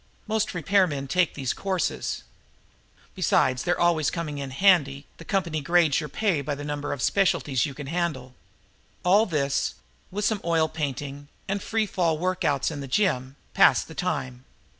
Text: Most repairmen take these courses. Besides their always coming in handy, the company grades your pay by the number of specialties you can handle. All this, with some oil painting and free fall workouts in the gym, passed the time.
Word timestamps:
Most 0.25 0.49
repairmen 0.55 1.07
take 1.07 1.35
these 1.35 1.53
courses. 1.53 2.23
Besides 3.13 3.61
their 3.61 3.79
always 3.79 4.09
coming 4.09 4.39
in 4.39 4.49
handy, 4.49 5.05
the 5.17 5.23
company 5.25 5.61
grades 5.61 5.99
your 5.99 6.09
pay 6.09 6.41
by 6.41 6.55
the 6.55 6.63
number 6.63 6.91
of 6.91 7.03
specialties 7.03 7.67
you 7.67 7.75
can 7.75 7.85
handle. 7.85 8.33
All 9.05 9.27
this, 9.27 9.75
with 10.09 10.25
some 10.25 10.41
oil 10.43 10.67
painting 10.67 11.27
and 11.47 11.61
free 11.61 11.85
fall 11.85 12.17
workouts 12.17 12.71
in 12.71 12.79
the 12.81 12.87
gym, 12.87 13.35
passed 13.53 13.87
the 13.87 13.93
time. 13.93 14.43